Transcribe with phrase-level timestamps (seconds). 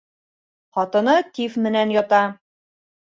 [0.77, 2.23] Ҡатыны тиф менән ята.